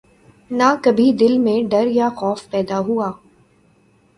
نہ 0.51 0.69
کبھی 0.83 1.11
دل 1.19 1.37
میں 1.37 1.57
ڈر 1.71 1.87
یا 1.89 2.07
خوف 2.15 2.49
پیدا 2.51 2.79
ہوا 2.79 3.11